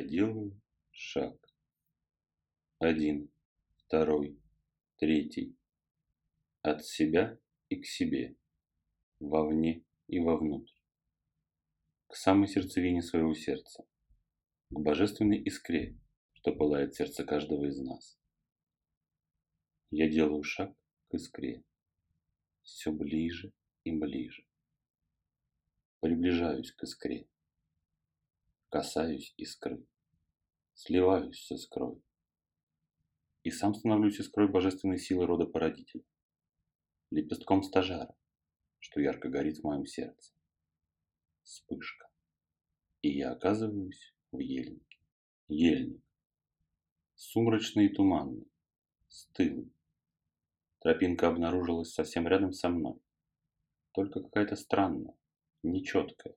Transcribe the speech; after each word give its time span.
Я 0.00 0.06
делаю 0.06 0.58
шаг. 0.92 1.36
Один, 2.78 3.30
второй, 3.76 4.40
третий. 4.96 5.58
От 6.62 6.86
себя 6.86 7.38
и 7.68 7.76
к 7.76 7.84
себе. 7.84 8.34
Вовне 9.18 9.84
и 10.06 10.18
вовнутрь. 10.18 10.72
К 12.06 12.16
самой 12.16 12.48
сердцевине 12.48 13.02
своего 13.02 13.34
сердца. 13.34 13.84
К 14.70 14.80
божественной 14.80 15.36
искре, 15.42 15.98
что 16.32 16.54
пылает 16.54 16.94
сердце 16.94 17.22
каждого 17.24 17.66
из 17.66 17.78
нас. 17.80 18.18
Я 19.90 20.08
делаю 20.08 20.42
шаг 20.42 20.74
к 21.08 21.14
искре. 21.14 21.62
Все 22.62 22.90
ближе 22.90 23.52
и 23.84 23.92
ближе. 23.92 24.46
Приближаюсь 26.00 26.72
к 26.72 26.84
искре. 26.84 27.28
Касаюсь 28.70 29.34
искры. 29.36 29.84
Сливаюсь 30.74 31.44
с 31.44 31.50
искрой. 31.50 32.00
И 33.42 33.50
сам 33.50 33.74
становлюсь 33.74 34.20
искрой 34.20 34.46
божественной 34.46 34.98
силы 34.98 35.26
рода 35.26 35.44
породителя. 35.44 36.04
Лепестком 37.10 37.64
стажара, 37.64 38.14
что 38.78 39.00
ярко 39.00 39.28
горит 39.28 39.58
в 39.58 39.64
моем 39.64 39.86
сердце. 39.86 40.32
Вспышка. 41.42 42.08
И 43.02 43.08
я 43.10 43.32
оказываюсь 43.32 44.14
в 44.30 44.38
ельнике. 44.38 44.98
Ельник. 45.48 46.04
Сумрачный 47.16 47.86
и 47.86 47.92
туманный. 47.92 48.46
Стылый. 49.08 49.72
Тропинка 50.78 51.26
обнаружилась 51.26 51.92
совсем 51.92 52.28
рядом 52.28 52.52
со 52.52 52.68
мной. 52.68 53.00
Только 53.90 54.22
какая-то 54.22 54.54
странная, 54.54 55.16
нечеткая, 55.64 56.36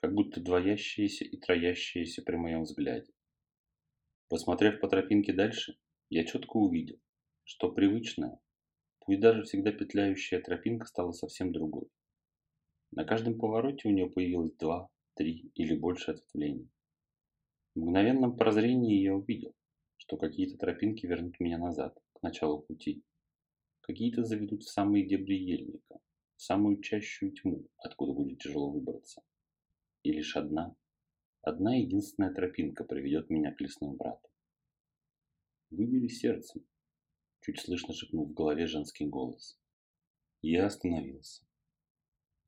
как 0.00 0.14
будто 0.14 0.40
двоящаяся 0.40 1.24
и 1.24 1.36
троящаяся 1.36 2.22
при 2.22 2.36
моем 2.36 2.62
взгляде. 2.62 3.12
Посмотрев 4.28 4.80
по 4.80 4.88
тропинке 4.88 5.32
дальше, 5.32 5.76
я 6.08 6.24
четко 6.24 6.56
увидел, 6.56 6.98
что 7.44 7.70
привычная, 7.70 8.40
пусть 9.00 9.20
даже 9.20 9.42
всегда 9.42 9.72
петляющая 9.72 10.40
тропинка 10.40 10.86
стала 10.86 11.12
совсем 11.12 11.52
другой. 11.52 11.88
На 12.92 13.04
каждом 13.04 13.38
повороте 13.38 13.88
у 13.88 13.92
нее 13.92 14.08
появилось 14.08 14.56
два, 14.56 14.88
три 15.14 15.52
или 15.54 15.76
больше 15.76 16.12
ответвлений. 16.12 16.70
В 17.74 17.80
мгновенном 17.80 18.36
прозрении 18.36 19.02
я 19.02 19.14
увидел, 19.14 19.54
что 19.96 20.16
какие-то 20.16 20.56
тропинки 20.56 21.06
вернут 21.06 21.38
меня 21.40 21.58
назад, 21.58 21.96
к 22.14 22.22
началу 22.22 22.62
пути. 22.62 23.04
Какие-то 23.82 24.24
заведут 24.24 24.62
в 24.62 24.70
самые 24.70 25.06
дебри 25.06 25.36
ельника, 25.36 25.98
в 26.36 26.42
самую 26.42 26.80
чащую 26.80 27.32
тьму, 27.32 27.66
откуда 27.78 28.12
будет 28.12 28.38
тяжело 28.38 28.70
выбраться. 28.70 29.22
И 30.02 30.12
лишь 30.12 30.36
одна, 30.36 30.74
одна 31.42 31.76
единственная 31.76 32.32
тропинка 32.32 32.84
приведет 32.84 33.28
меня 33.28 33.54
к 33.54 33.60
лесным 33.60 33.96
братам. 33.96 34.30
Выбери 35.70 36.08
сердцем, 36.08 36.66
чуть 37.42 37.60
слышно 37.60 37.92
шепнул 37.92 38.26
в 38.26 38.32
голове 38.32 38.66
женский 38.66 39.06
голос. 39.06 39.58
Я 40.40 40.66
остановился. 40.66 41.44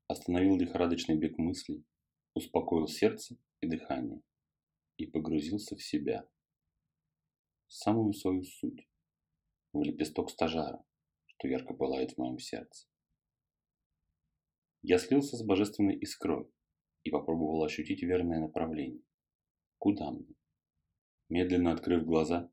Остановил 0.07 0.57
лихорадочный 0.57 1.15
бег 1.15 1.37
мыслей, 1.37 1.85
успокоил 2.33 2.87
сердце 2.87 3.37
и 3.61 3.67
дыхание 3.67 4.21
и 4.97 5.05
погрузился 5.05 5.75
в 5.75 5.83
себя, 5.83 6.27
в 7.67 7.73
самую 7.73 8.13
свою 8.13 8.43
суть, 8.43 8.87
в 9.73 9.81
лепесток 9.83 10.29
стажара, 10.29 10.83
что 11.25 11.47
ярко 11.47 11.73
пылает 11.73 12.13
в 12.13 12.17
моем 12.17 12.39
сердце. 12.39 12.87
Я 14.81 14.97
слился 14.97 15.37
с 15.37 15.43
божественной 15.43 15.95
искрой 15.95 16.52
и 17.03 17.09
попробовал 17.09 17.63
ощутить 17.63 18.03
верное 18.03 18.39
направление. 18.39 19.01
Куда 19.77 20.11
мне? 20.11 20.35
Медленно 21.29 21.71
открыв 21.71 22.05
глаза, 22.05 22.49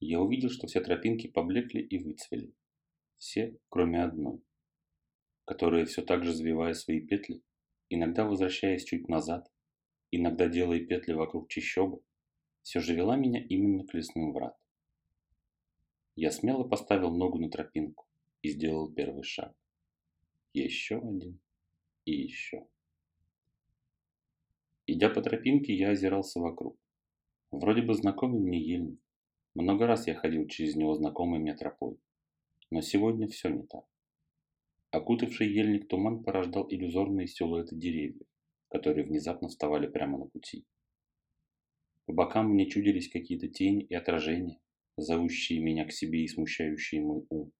я 0.00 0.20
увидел, 0.20 0.50
что 0.50 0.66
все 0.66 0.80
тропинки 0.80 1.26
поблекли 1.26 1.80
и 1.80 1.98
выцвели. 1.98 2.54
Все, 3.16 3.58
кроме 3.68 4.02
одной, 4.02 4.40
которая 5.44 5.86
все 5.86 6.02
так 6.02 6.24
же 6.24 6.32
завивая 6.32 6.74
свои 6.74 7.00
петли, 7.00 7.42
иногда 7.88 8.24
возвращаясь 8.24 8.84
чуть 8.84 9.08
назад, 9.08 9.50
иногда 10.10 10.48
делая 10.48 10.80
петли 10.80 11.14
вокруг 11.14 11.48
чащобы, 11.48 12.00
все 12.62 12.80
же 12.80 12.94
вела 12.94 13.16
меня 13.16 13.42
именно 13.44 13.84
к 13.86 13.94
лесным 13.94 14.32
вратам. 14.32 14.60
Я 16.14 16.30
смело 16.30 16.64
поставил 16.64 17.10
ногу 17.14 17.38
на 17.38 17.50
тропинку, 17.50 18.08
и 18.42 18.50
сделал 18.50 18.92
первый 18.92 19.22
шаг. 19.22 19.54
Еще 20.52 20.98
один 20.98 21.40
и 22.04 22.12
еще. 22.12 22.66
Идя 24.90 25.10
по 25.10 25.20
тропинке, 25.20 25.74
я 25.74 25.90
озирался 25.90 26.40
вокруг. 26.40 26.80
Вроде 27.50 27.82
бы 27.82 27.92
знакомый 27.92 28.40
мне 28.40 28.58
ельник. 28.58 28.98
Много 29.54 29.86
раз 29.86 30.06
я 30.06 30.14
ходил 30.14 30.46
через 30.46 30.76
него 30.76 30.94
знакомой 30.94 31.40
мне 31.40 31.54
тропой. 31.54 31.98
Но 32.70 32.80
сегодня 32.80 33.28
все 33.28 33.50
не 33.50 33.66
так. 33.66 33.84
Окутавший 34.90 35.52
ельник 35.52 35.88
туман 35.88 36.24
порождал 36.24 36.66
иллюзорные 36.70 37.26
силуэты 37.26 37.76
деревьев, 37.76 38.26
которые 38.68 39.04
внезапно 39.04 39.48
вставали 39.48 39.86
прямо 39.86 40.20
на 40.20 40.24
пути. 40.24 40.64
По 42.06 42.14
бокам 42.14 42.48
мне 42.48 42.66
чудились 42.66 43.10
какие-то 43.10 43.48
тени 43.48 43.84
и 43.84 43.94
отражения, 43.94 44.58
зовущие 44.96 45.60
меня 45.60 45.84
к 45.84 45.92
себе 45.92 46.24
и 46.24 46.28
смущающие 46.28 47.02
мой 47.02 47.26
ум. 47.28 47.52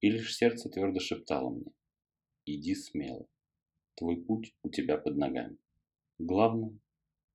И 0.00 0.10
лишь 0.10 0.36
сердце 0.36 0.68
твердо 0.68 0.98
шептало 0.98 1.50
мне 1.50 1.70
«Иди 2.44 2.74
смело, 2.74 3.28
твой 3.94 4.20
путь 4.20 4.52
у 4.64 4.68
тебя 4.68 4.98
под 4.98 5.16
ногами. 5.16 5.58
Главное, 6.18 6.78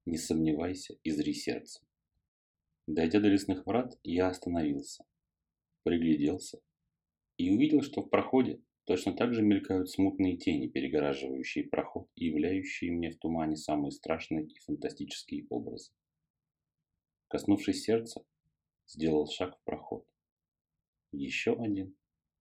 не 0.06 0.18
сомневайся 0.18 0.98
и 1.04 1.12
зри 1.12 1.34
сердцем». 1.34 1.86
Дойдя 2.88 3.20
до 3.20 3.28
лесных 3.28 3.66
врат, 3.66 4.00
я 4.04 4.30
остановился, 4.30 5.06
пригляделся 5.84 6.60
и 7.38 7.52
увидел, 7.52 7.82
что 7.82 8.02
в 8.02 8.10
проходе 8.10 8.62
точно 8.86 9.16
так 9.16 9.34
же 9.34 9.42
мелькают 9.42 9.90
смутные 9.90 10.38
тени, 10.38 10.68
перегораживающие 10.68 11.66
проход 11.66 12.10
и 12.16 12.26
являющие 12.26 12.92
мне 12.92 13.12
в 13.12 13.20
тумане 13.20 13.56
самые 13.56 13.92
страшные 13.92 14.48
и 14.48 14.60
фантастические 14.60 15.46
образы. 15.50 15.92
Коснувшись 17.28 17.84
сердца, 17.84 18.26
сделал 18.88 19.28
шаг 19.28 19.58
в 19.58 19.64
проход. 19.64 20.06
Еще 21.12 21.54
один 21.54 21.96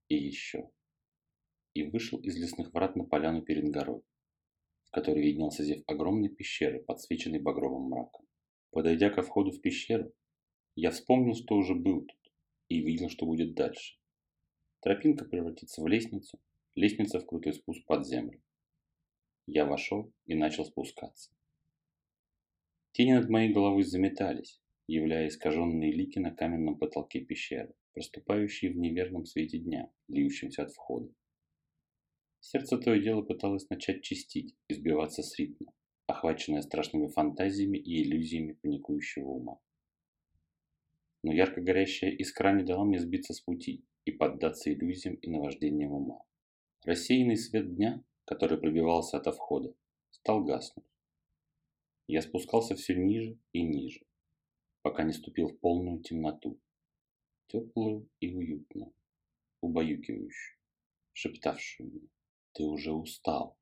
и 0.08 0.16
еще. 0.16 0.70
И 1.74 1.82
вышел 1.84 2.18
из 2.20 2.36
лесных 2.36 2.72
врат 2.72 2.96
на 2.96 3.04
поляну 3.04 3.42
перед 3.42 3.70
горой, 3.70 4.02
в 4.88 4.90
которой 4.90 5.22
виднелся 5.22 5.64
зев 5.64 5.82
огромной 5.86 6.28
пещеры, 6.28 6.82
подсвеченной 6.82 7.40
багровым 7.40 7.90
мраком. 7.90 8.26
Подойдя 8.70 9.10
ко 9.10 9.22
входу 9.22 9.50
в 9.50 9.60
пещеру, 9.60 10.12
я 10.74 10.90
вспомнил, 10.90 11.34
что 11.34 11.56
уже 11.56 11.74
был 11.74 12.02
тут, 12.02 12.32
и 12.68 12.80
видел, 12.80 13.08
что 13.08 13.26
будет 13.26 13.54
дальше. 13.54 13.98
Тропинка 14.80 15.24
превратится 15.24 15.82
в 15.82 15.86
лестницу, 15.86 16.38
лестница 16.74 17.20
в 17.20 17.26
крутой 17.26 17.54
спуск 17.54 17.84
под 17.86 18.06
землю. 18.06 18.42
Я 19.46 19.64
вошел 19.64 20.12
и 20.26 20.34
начал 20.34 20.64
спускаться. 20.64 21.30
Тени 22.92 23.12
над 23.12 23.28
моей 23.28 23.52
головой 23.52 23.82
заметались, 23.82 24.60
являя 24.86 25.28
искаженные 25.28 25.92
лики 25.92 26.18
на 26.18 26.30
каменном 26.30 26.78
потолке 26.78 27.20
пещеры 27.20 27.74
проступающие 27.98 28.70
в 28.70 28.76
неверном 28.76 29.26
свете 29.26 29.58
дня, 29.58 29.90
льющемся 30.06 30.62
от 30.62 30.70
входа. 30.70 31.12
Сердце 32.40 32.78
то 32.78 32.94
и 32.94 33.02
дело 33.02 33.22
пыталось 33.22 33.68
начать 33.68 34.02
чистить 34.02 34.54
и 34.68 34.74
сбиваться 34.74 35.22
с 35.22 35.38
ритма, 35.38 35.72
охваченное 36.06 36.62
страшными 36.62 37.08
фантазиями 37.08 37.78
и 37.78 38.02
иллюзиями 38.02 38.52
паникующего 38.52 39.28
ума. 39.28 39.60
Но 41.22 41.32
ярко 41.32 41.60
горящая 41.60 42.10
искра 42.10 42.52
не 42.52 42.64
дала 42.64 42.84
мне 42.84 42.98
сбиться 42.98 43.34
с 43.34 43.40
пути 43.40 43.84
и 44.04 44.12
поддаться 44.12 44.72
иллюзиям 44.72 45.16
и 45.16 45.28
наваждениям 45.28 45.92
ума. 45.92 46.22
Рассеянный 46.84 47.36
свет 47.36 47.74
дня, 47.74 48.02
который 48.24 48.58
пробивался 48.58 49.18
от 49.18 49.26
входа, 49.34 49.74
стал 50.10 50.44
гаснуть. 50.44 50.86
Я 52.06 52.22
спускался 52.22 52.74
все 52.76 52.94
ниже 52.94 53.36
и 53.52 53.62
ниже, 53.62 54.00
пока 54.82 55.02
не 55.02 55.12
ступил 55.12 55.48
в 55.48 55.58
полную 55.58 56.00
темноту, 56.00 56.58
теплую 57.48 58.08
и 58.20 58.34
уютную, 58.34 58.94
убаюкивающую, 59.60 60.58
шептавшую 61.12 61.90
мне, 61.90 62.08
ты 62.52 62.64
уже 62.64 62.92
устал. 62.92 63.58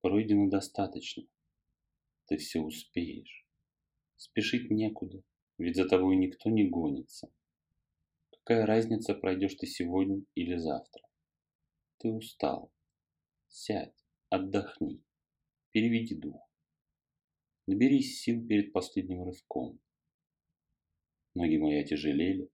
Пройдено 0.00 0.48
достаточно. 0.48 1.24
Ты 2.26 2.36
все 2.36 2.60
успеешь. 2.60 3.46
Спешить 4.16 4.70
некуда, 4.70 5.22
ведь 5.58 5.76
за 5.76 5.88
тобой 5.88 6.16
никто 6.16 6.50
не 6.50 6.68
гонится. 6.68 7.32
Какая 8.30 8.66
разница, 8.66 9.14
пройдешь 9.14 9.54
ты 9.54 9.66
сегодня 9.66 10.24
или 10.34 10.56
завтра? 10.56 11.02
Ты 11.98 12.10
устал. 12.10 12.72
Сядь, 13.48 14.04
отдохни, 14.28 15.02
переведи 15.70 16.14
дух. 16.14 16.50
Наберись 17.66 18.20
сил 18.20 18.46
перед 18.46 18.72
последним 18.72 19.24
рывком. 19.24 19.80
Ноги 21.34 21.56
мои 21.56 21.80
отяжелели, 21.80 22.50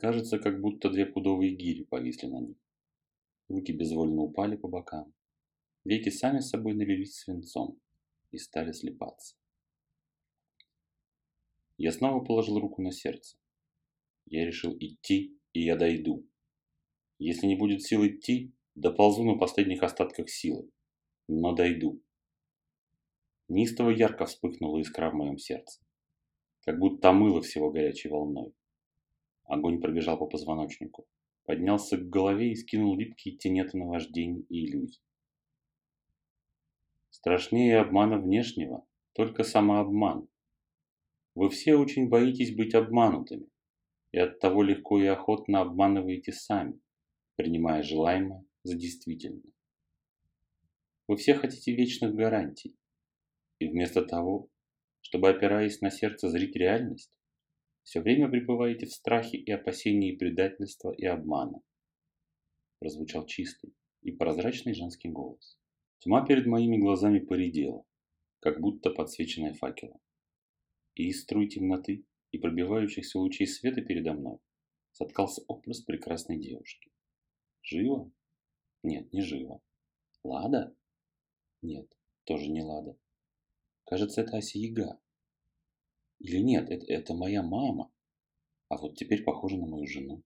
Кажется, 0.00 0.38
как 0.38 0.62
будто 0.62 0.88
две 0.88 1.04
пудовые 1.04 1.54
гири 1.54 1.84
повисли 1.84 2.26
на 2.26 2.40
них. 2.40 2.56
Руки 3.50 3.72
безвольно 3.72 4.22
упали 4.22 4.54
по 4.54 4.68
бокам. 4.68 5.12
Веки 5.84 6.08
сами 6.08 6.38
собой 6.38 6.74
налились 6.74 7.16
свинцом 7.16 7.80
и 8.30 8.38
стали 8.38 8.70
слепаться. 8.70 9.34
Я 11.76 11.90
снова 11.90 12.24
положил 12.24 12.60
руку 12.60 12.80
на 12.80 12.92
сердце. 12.92 13.36
Я 14.26 14.46
решил 14.46 14.76
идти, 14.78 15.36
и 15.52 15.64
я 15.64 15.74
дойду. 15.74 16.24
Если 17.18 17.48
не 17.48 17.56
будет 17.56 17.82
сил 17.82 18.06
идти, 18.06 18.54
доползу 18.76 19.24
на 19.24 19.36
последних 19.36 19.82
остатках 19.82 20.30
силы. 20.30 20.70
Но 21.26 21.52
дойду. 21.52 22.00
Неистово 23.48 23.90
ярко 23.90 24.26
вспыхнула 24.26 24.78
искра 24.78 25.10
в 25.10 25.14
моем 25.14 25.38
сердце. 25.38 25.82
Как 26.60 26.78
будто 26.78 27.08
омыло 27.08 27.42
всего 27.42 27.72
горячей 27.72 28.10
волной. 28.10 28.54
Огонь 29.42 29.80
пробежал 29.80 30.18
по 30.18 30.26
позвоночнику, 30.26 31.08
поднялся 31.44 31.96
к 31.96 32.08
голове 32.08 32.52
и 32.52 32.56
скинул 32.56 32.96
липкие 32.96 33.36
тенеты 33.36 33.78
наваждений 33.78 34.46
и 34.48 34.66
иллюзий. 34.66 35.02
Страшнее 37.10 37.80
обмана 37.80 38.18
внешнего, 38.18 38.86
только 39.12 39.44
самообман. 39.44 40.28
Вы 41.34 41.50
все 41.50 41.76
очень 41.76 42.08
боитесь 42.08 42.54
быть 42.54 42.74
обманутыми, 42.74 43.48
и 44.12 44.18
оттого 44.18 44.62
легко 44.62 45.00
и 45.00 45.06
охотно 45.06 45.60
обманываете 45.60 46.32
сами, 46.32 46.80
принимая 47.36 47.82
желаемое 47.82 48.44
за 48.62 48.76
действительное. 48.76 49.52
Вы 51.08 51.16
все 51.16 51.34
хотите 51.34 51.74
вечных 51.74 52.14
гарантий, 52.14 52.76
и 53.58 53.68
вместо 53.68 54.02
того, 54.02 54.48
чтобы, 55.02 55.28
опираясь 55.28 55.80
на 55.80 55.90
сердце, 55.90 56.28
зрить 56.28 56.56
реальность, 56.56 57.19
все 57.90 58.02
время 58.02 58.28
пребываете 58.28 58.86
в 58.86 58.92
страхе 58.92 59.36
и 59.36 59.50
опасении 59.50 60.14
предательства 60.14 60.92
и 60.92 61.04
обмана. 61.06 61.60
Прозвучал 62.78 63.26
чистый 63.26 63.74
и 64.02 64.12
прозрачный 64.12 64.74
женский 64.74 65.08
голос. 65.08 65.58
Тьма 65.98 66.24
перед 66.24 66.46
моими 66.46 66.78
глазами 66.78 67.18
поредела, 67.18 67.84
как 68.38 68.60
будто 68.60 68.90
подсвеченная 68.90 69.54
факелом. 69.54 70.00
И 70.94 71.08
из 71.08 71.22
струй 71.22 71.48
темноты 71.48 72.06
и 72.30 72.38
пробивающихся 72.38 73.18
лучей 73.18 73.48
света 73.48 73.82
передо 73.82 74.12
мной 74.12 74.38
соткался 74.92 75.42
образ 75.48 75.80
прекрасной 75.80 76.38
девушки. 76.38 76.92
Жива? 77.60 78.08
Нет, 78.84 79.12
не 79.12 79.20
жива. 79.20 79.60
Лада? 80.22 80.76
Нет, 81.60 81.90
тоже 82.22 82.46
не 82.50 82.62
Лада. 82.62 82.96
Кажется, 83.84 84.20
это 84.20 84.36
Осияга. 84.36 85.00
Или 86.20 86.38
нет, 86.38 86.70
это, 86.70 86.84
это 86.86 87.14
моя 87.14 87.42
мама. 87.42 87.90
А 88.68 88.76
вот 88.76 88.96
теперь 88.96 89.24
похожа 89.24 89.56
на 89.56 89.66
мою 89.66 89.86
жену. 89.86 90.22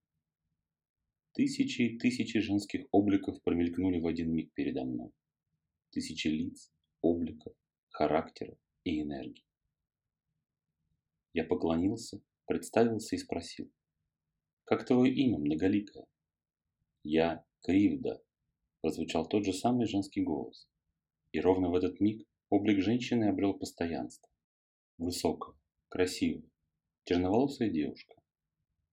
Тысячи 1.33 1.83
и 1.83 1.99
тысячи 1.99 2.41
женских 2.41 2.87
обликов 2.91 3.41
промелькнули 3.43 3.99
в 3.99 4.07
один 4.07 4.33
миг 4.33 4.53
передо 4.53 4.85
мной. 4.85 5.11
Тысячи 5.91 6.29
лиц, 6.29 6.71
обликов, 7.01 7.55
характеров 7.89 8.59
и 8.85 9.01
энергий. 9.01 9.45
Я 11.33 11.45
поклонился, 11.45 12.21
представился 12.47 13.17
и 13.17 13.19
спросил. 13.19 13.71
«Как 14.65 14.87
твое 14.87 15.13
имя, 15.13 15.39
многоликое?» 15.39 16.07
«Я 17.03 17.45
Кривда»,– 17.63 18.23
прозвучал 18.81 19.27
тот 19.27 19.45
же 19.45 19.53
самый 19.53 19.87
женский 19.87 20.23
голос. 20.23 20.69
И 21.33 21.41
ровно 21.41 21.71
в 21.71 21.75
этот 21.75 22.01
миг 22.01 22.27
облик 22.51 22.81
женщины 22.81 23.25
обрел 23.25 23.55
постоянство. 23.55 24.29
Высокая, 24.99 25.57
красивая, 25.95 26.43
черноволосая 27.05 27.71
девушка. 27.71 28.17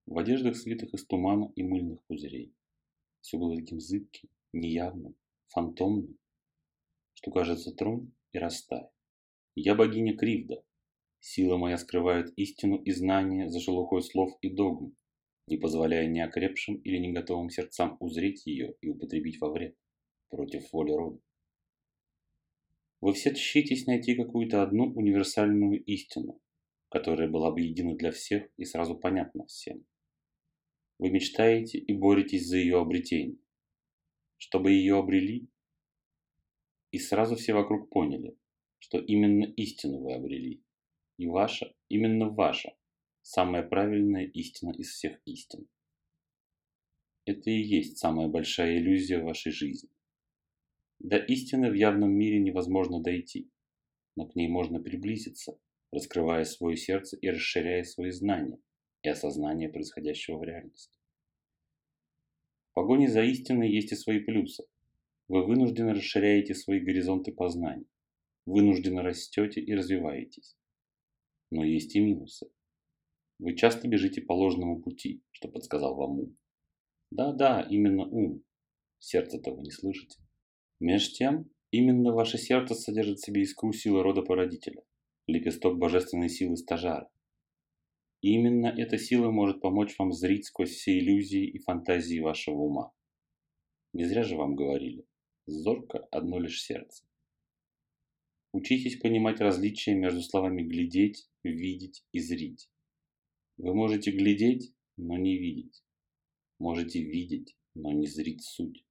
В 0.06 0.16
одеждах, 0.18 0.56
свитых 0.56 0.94
из 0.94 1.04
тумана 1.04 1.52
и 1.56 1.64
мыльных 1.64 2.00
пузырей. 2.04 2.54
Все 3.20 3.38
было 3.38 3.56
таким 3.56 3.80
зыбким, 3.80 4.28
неявным, 4.52 5.16
фантомным, 5.48 6.16
что 7.14 7.32
кажется 7.32 7.72
тронь 7.72 8.12
и 8.30 8.38
растает. 8.38 8.88
Я 9.56 9.74
богиня 9.74 10.16
Кривда, 10.16 10.62
Сила 11.18 11.56
моя 11.56 11.76
скрывает 11.76 12.32
истину 12.36 12.76
и 12.76 12.92
знание 12.92 13.48
за 13.48 13.58
шелухой 13.58 14.02
слов 14.02 14.38
и 14.40 14.48
догм, 14.48 14.96
не 15.48 15.56
позволяя 15.56 16.06
неокрепшим 16.06 16.76
или 16.76 16.98
не 16.98 17.12
готовым 17.12 17.50
сердцам 17.50 17.96
узреть 17.98 18.46
ее 18.46 18.76
и 18.80 18.88
употребить 18.88 19.40
во 19.40 19.50
вред, 19.50 19.76
против 20.28 20.72
воли 20.72 20.92
рода. 20.92 21.20
Вы 23.00 23.12
все 23.14 23.34
тщитесь 23.34 23.86
найти 23.86 24.14
какую-то 24.14 24.62
одну 24.62 24.92
универсальную 24.92 25.82
истину, 25.82 26.40
которая 26.92 27.26
была 27.26 27.50
бы 27.50 27.62
едина 27.62 27.96
для 27.96 28.10
всех 28.10 28.50
и 28.58 28.66
сразу 28.66 28.94
понятна 28.94 29.46
всем. 29.46 29.86
Вы 30.98 31.08
мечтаете 31.08 31.78
и 31.78 31.94
боретесь 31.94 32.46
за 32.46 32.58
ее 32.58 32.78
обретение. 32.78 33.38
Чтобы 34.36 34.72
ее 34.72 34.98
обрели, 34.98 35.48
и 36.90 36.98
сразу 36.98 37.34
все 37.36 37.54
вокруг 37.54 37.88
поняли, 37.88 38.36
что 38.78 38.98
именно 38.98 39.44
истину 39.44 40.00
вы 40.00 40.12
обрели, 40.12 40.62
и 41.16 41.26
ваша, 41.26 41.74
именно 41.88 42.28
ваша, 42.28 42.76
самая 43.22 43.62
правильная 43.62 44.26
истина 44.26 44.72
из 44.72 44.90
всех 44.90 45.18
истин. 45.24 45.66
Это 47.24 47.48
и 47.48 47.62
есть 47.62 47.96
самая 47.96 48.28
большая 48.28 48.76
иллюзия 48.76 49.22
вашей 49.22 49.52
жизни. 49.52 49.88
До 50.98 51.16
истины 51.16 51.70
в 51.70 51.74
явном 51.74 52.10
мире 52.12 52.38
невозможно 52.38 53.02
дойти, 53.02 53.50
но 54.14 54.26
к 54.26 54.34
ней 54.34 54.48
можно 54.48 54.78
приблизиться, 54.78 55.58
раскрывая 55.92 56.44
свое 56.44 56.76
сердце 56.76 57.16
и 57.16 57.28
расширяя 57.28 57.84
свои 57.84 58.10
знания 58.10 58.58
и 59.02 59.08
осознание 59.08 59.68
происходящего 59.68 60.38
в 60.38 60.44
реальности. 60.44 60.98
В 62.70 62.74
погоне 62.74 63.08
за 63.08 63.22
истиной 63.22 63.70
есть 63.70 63.92
и 63.92 63.96
свои 63.96 64.18
плюсы. 64.18 64.64
Вы 65.28 65.46
вынужденно 65.46 65.94
расширяете 65.94 66.54
свои 66.54 66.80
горизонты 66.80 67.32
познания, 67.32 67.86
вынужденно 68.46 69.02
растете 69.02 69.60
и 69.60 69.74
развиваетесь 69.74 70.56
но 71.52 71.64
есть 71.64 71.94
и 71.94 72.00
минусы. 72.00 72.50
Вы 73.38 73.54
часто 73.54 73.86
бежите 73.86 74.22
по 74.22 74.32
ложному 74.32 74.80
пути, 74.80 75.22
что 75.30 75.48
подсказал 75.48 75.94
вам 75.94 76.20
ум. 76.20 76.36
Да-да, 77.10 77.60
именно 77.60 78.04
ум. 78.06 78.42
Сердце-то 78.98 79.52
вы 79.52 79.62
не 79.62 79.70
слышите. 79.70 80.18
Меж 80.80 81.12
тем, 81.12 81.50
именно 81.70 82.12
ваше 82.12 82.38
сердце 82.38 82.74
содержит 82.74 83.18
в 83.18 83.24
себе 83.24 83.42
искру 83.42 83.72
силы 83.72 84.02
рода 84.02 84.22
породителя, 84.22 84.82
лепесток 85.26 85.78
божественной 85.78 86.28
силы 86.28 86.56
стажара. 86.56 87.10
Именно 88.20 88.66
эта 88.66 88.98
сила 88.98 89.30
может 89.30 89.60
помочь 89.60 89.98
вам 89.98 90.12
зрить 90.12 90.46
сквозь 90.46 90.70
все 90.70 90.98
иллюзии 90.98 91.44
и 91.44 91.58
фантазии 91.58 92.20
вашего 92.20 92.56
ума. 92.56 92.92
Не 93.92 94.04
зря 94.04 94.22
же 94.22 94.36
вам 94.36 94.54
говорили, 94.54 95.06
зорко 95.46 95.98
одно 96.10 96.38
лишь 96.38 96.62
сердце. 96.62 97.04
Учитесь 98.52 98.98
понимать 98.98 99.40
различия 99.40 99.94
между 99.94 100.20
словами 100.20 100.62
«глядеть», 100.62 101.28
«видеть» 101.42 102.04
и 102.12 102.20
«зрить». 102.20 102.68
Вы 103.56 103.74
можете 103.74 104.10
глядеть, 104.10 104.74
но 104.96 105.16
не 105.16 105.38
видеть. 105.38 105.82
Можете 106.58 107.02
видеть, 107.02 107.56
но 107.74 107.92
не 107.92 108.06
зрить 108.06 108.42
суть. 108.42 108.84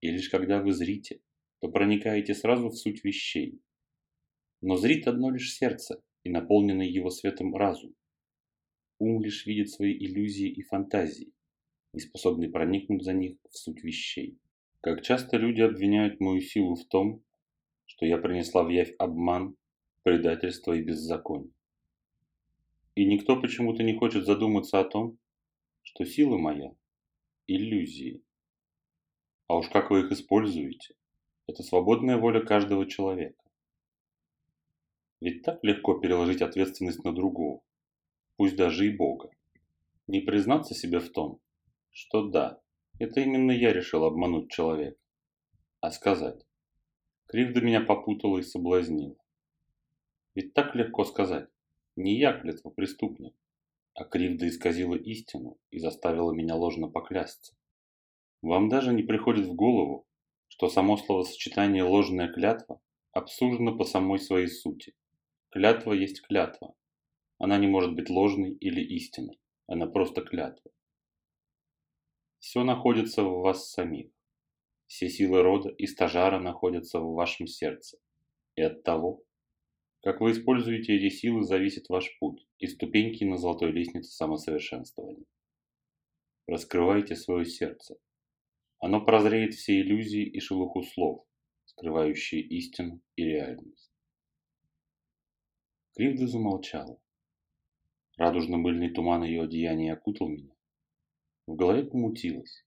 И 0.00 0.10
лишь 0.10 0.28
когда 0.28 0.62
вы 0.62 0.72
зрите, 0.72 1.20
то 1.60 1.68
проникаете 1.68 2.34
сразу 2.34 2.68
в 2.68 2.76
суть 2.76 3.04
вещей. 3.04 3.60
Но 4.62 4.76
зрит 4.76 5.06
одно 5.06 5.30
лишь 5.30 5.54
сердце 5.54 6.02
и 6.22 6.30
наполненный 6.30 6.88
его 6.88 7.10
светом 7.10 7.56
разум. 7.56 7.94
Ум 8.98 9.22
лишь 9.22 9.46
видит 9.46 9.70
свои 9.70 9.92
иллюзии 9.92 10.48
и 10.48 10.62
фантазии, 10.62 11.32
не 11.94 12.00
способный 12.00 12.50
проникнуть 12.50 13.02
за 13.02 13.14
них 13.14 13.38
в 13.50 13.56
суть 13.56 13.82
вещей. 13.82 14.38
Как 14.82 15.02
часто 15.02 15.38
люди 15.38 15.62
обвиняют 15.62 16.20
мою 16.20 16.40
силу 16.40 16.74
в 16.74 16.84
том, 16.86 17.22
что 17.86 18.06
я 18.06 18.18
принесла 18.18 18.62
в 18.62 18.68
явь 18.68 18.94
обман, 18.98 19.56
предательство 20.02 20.72
и 20.72 20.82
беззаконие. 20.82 21.52
И 22.94 23.04
никто 23.04 23.40
почему-то 23.40 23.82
не 23.82 23.94
хочет 23.96 24.26
задуматься 24.26 24.80
о 24.80 24.84
том, 24.84 25.18
что 25.82 26.04
сила 26.04 26.36
моя– 26.36 26.74
иллюзии. 27.46 28.22
А 29.46 29.56
уж 29.56 29.68
как 29.68 29.90
вы 29.90 30.00
их 30.00 30.12
используете, 30.12 30.94
это 31.46 31.62
свободная 31.62 32.16
воля 32.16 32.40
каждого 32.40 32.86
человека. 32.86 33.42
Ведь 35.20 35.42
так 35.42 35.62
легко 35.62 35.98
переложить 35.98 36.42
ответственность 36.42 37.04
на 37.04 37.14
другого, 37.14 37.60
пусть 38.36 38.56
даже 38.56 38.86
и 38.86 38.96
Бога. 38.96 39.30
Не 40.06 40.20
признаться 40.20 40.74
себе 40.74 40.98
в 40.98 41.10
том, 41.10 41.40
что 41.90 42.28
да, 42.28 42.60
это 42.98 43.20
именно 43.20 43.52
я 43.52 43.72
решил 43.72 44.04
обмануть 44.04 44.50
человека, 44.50 44.98
а 45.80 45.90
сказать, 45.90 46.44
Кривда 47.26 47.60
меня 47.60 47.80
попутала 47.80 48.38
и 48.38 48.42
соблазнила. 48.42 49.14
Ведь 50.34 50.52
так 50.52 50.74
легко 50.74 51.04
сказать. 51.04 51.48
Не 51.94 52.18
я 52.18 52.32
клятва 52.32 52.70
преступник, 52.70 53.34
а 53.94 54.04
Кривда 54.04 54.48
исказила 54.48 54.94
истину 54.96 55.58
и 55.70 55.78
заставила 55.78 56.32
меня 56.32 56.56
ложно 56.56 56.88
поклясться. 56.88 57.54
Вам 58.42 58.68
даже 58.68 58.92
не 58.92 59.02
приходит 59.02 59.46
в 59.46 59.54
голову, 59.54 60.06
что 60.48 60.68
само 60.68 60.96
словосочетание 60.96 61.84
«ложная 61.84 62.32
клятва» 62.32 62.80
абсурдно 63.12 63.76
по 63.76 63.84
самой 63.84 64.18
своей 64.18 64.48
сути. 64.48 64.94
Клятва 65.50 65.92
есть 65.92 66.22
клятва. 66.22 66.74
Она 67.38 67.58
не 67.58 67.66
может 67.66 67.94
быть 67.94 68.08
ложной 68.08 68.52
или 68.52 68.80
истинной. 68.80 69.40
Она 69.66 69.86
просто 69.86 70.22
клятва. 70.22 70.70
Все 72.38 72.62
находится 72.62 73.24
в 73.24 73.40
вас 73.40 73.70
самих. 73.70 74.10
Все 74.86 75.08
силы 75.08 75.42
рода 75.42 75.68
и 75.68 75.86
стажара 75.86 76.38
находятся 76.38 77.00
в 77.00 77.14
вашем 77.14 77.46
сердце. 77.46 77.98
И 78.56 78.62
от 78.62 78.82
того, 78.82 79.24
Как 80.02 80.20
вы 80.22 80.32
используете 80.32 80.96
эти 80.96 81.14
силы, 81.14 81.42
зависит 81.42 81.90
ваш 81.90 82.18
путь 82.18 82.46
и 82.58 82.66
ступеньки 82.66 83.22
на 83.24 83.36
золотой 83.36 83.70
лестнице 83.70 84.10
самосовершенствования. 84.12 85.26
Раскрывайте 86.46 87.16
свое 87.16 87.44
сердце. 87.44 87.96
Оно 88.78 89.04
прозреет 89.04 89.54
все 89.54 89.80
иллюзии 89.80 90.24
и 90.24 90.40
шелуху 90.40 90.82
слов, 90.82 91.26
скрывающие 91.66 92.40
истину 92.40 93.02
и 93.16 93.24
реальность. 93.24 93.89
Кривда 96.00 96.26
замолчала. 96.26 96.98
Радужно-мыльный 98.16 98.88
туман 98.88 99.22
ее 99.22 99.42
одеяния 99.42 99.92
окутал 99.92 100.30
меня. 100.30 100.54
В 101.46 101.54
голове 101.56 101.84
помутилось. 101.84 102.64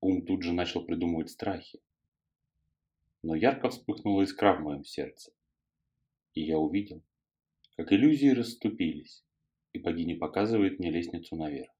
Ум 0.00 0.24
тут 0.24 0.44
же 0.44 0.52
начал 0.52 0.84
придумывать 0.84 1.30
страхи. 1.30 1.80
Но 3.22 3.34
ярко 3.34 3.70
вспыхнула 3.70 4.22
искра 4.22 4.54
в 4.54 4.60
моем 4.60 4.84
сердце. 4.84 5.32
И 6.34 6.42
я 6.42 6.56
увидел, 6.56 7.02
как 7.76 7.92
иллюзии 7.92 8.28
расступились, 8.28 9.24
и 9.72 9.80
богиня 9.80 10.16
показывает 10.16 10.78
мне 10.78 10.92
лестницу 10.92 11.34
наверх. 11.34 11.72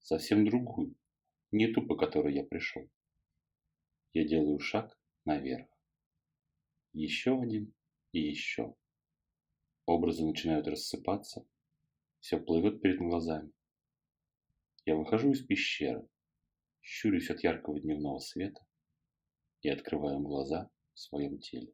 Совсем 0.00 0.44
другую, 0.44 0.94
не 1.52 1.68
ту, 1.72 1.86
по 1.86 1.96
которой 1.96 2.34
я 2.34 2.44
пришел. 2.44 2.86
Я 4.12 4.28
делаю 4.28 4.58
шаг 4.58 5.00
наверх. 5.24 5.68
Еще 6.92 7.40
один 7.40 7.72
и 8.12 8.20
еще. 8.20 8.74
Образы 9.90 10.24
начинают 10.24 10.68
рассыпаться, 10.68 11.44
все 12.20 12.38
плывет 12.38 12.80
перед 12.80 12.98
глазами. 12.98 13.50
Я 14.84 14.94
выхожу 14.94 15.32
из 15.32 15.44
пещеры, 15.44 16.08
щурюсь 16.80 17.28
от 17.28 17.42
яркого 17.42 17.80
дневного 17.80 18.20
света 18.20 18.64
и 19.62 19.68
открываю 19.68 20.20
глаза 20.20 20.70
в 20.94 21.00
своем 21.00 21.40
теле. 21.40 21.72